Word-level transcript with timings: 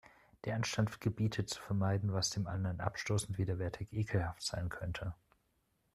Der 0.45 0.55
Anstand 0.55 0.99
gebietet, 0.99 1.51
zu 1.51 1.61
vermeiden, 1.61 2.11
was 2.11 2.31
dem 2.31 2.47
anderen 2.47 2.79
abstoßend, 2.79 3.37
widerwärtig, 3.37 3.93
ekelhaft 3.93 4.41
sein 4.41 4.67
könnte. 4.69 5.13